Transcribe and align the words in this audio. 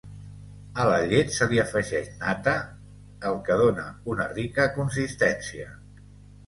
A 0.83 0.85
la 0.91 0.95
llet 1.11 1.35
se 1.35 1.47
li 1.51 1.61
afegeix 1.65 2.09
nata 2.23 2.55
el 3.33 3.39
que 3.51 3.59
dóna 3.63 3.87
una 4.17 4.27
rica 4.35 4.69
consistència. 4.81 5.71